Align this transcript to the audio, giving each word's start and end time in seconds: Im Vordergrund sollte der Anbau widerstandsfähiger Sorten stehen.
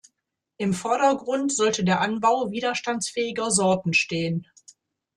Im 0.57 0.73
Vordergrund 0.73 1.53
sollte 1.55 1.83
der 1.83 2.01
Anbau 2.01 2.49
widerstandsfähiger 2.49 3.51
Sorten 3.51 3.93
stehen. 3.93 4.47